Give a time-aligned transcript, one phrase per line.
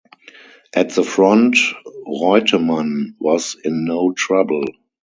[0.73, 1.57] At the front,
[2.07, 4.63] Reutemann was in no trouble.